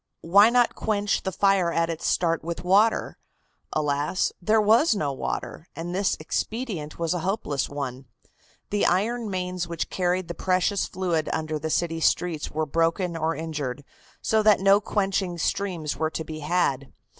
[0.21, 3.19] Why not quench the fire at its start with water?
[3.71, 4.33] Alas!
[4.41, 8.07] there was no water, and this expedient was a hopeless one.
[8.71, 13.35] The iron mains which carried the precious fluid under the city streets were broken or
[13.35, 13.83] injured
[14.23, 16.91] so that no quenching streams were to be had.